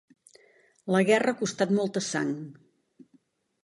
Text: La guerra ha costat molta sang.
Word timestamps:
La 0.95 1.03
guerra 1.11 1.35
ha 1.35 1.39
costat 1.43 1.77
molta 1.83 2.05
sang. 2.09 2.37